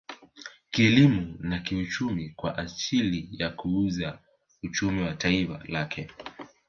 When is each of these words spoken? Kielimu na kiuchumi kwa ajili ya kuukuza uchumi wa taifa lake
Kielimu 0.71 1.35
na 1.39 1.59
kiuchumi 1.59 2.29
kwa 2.29 2.57
ajili 2.57 3.29
ya 3.31 3.49
kuukuza 3.49 4.19
uchumi 4.63 5.01
wa 5.01 5.13
taifa 5.15 5.63
lake 5.67 6.09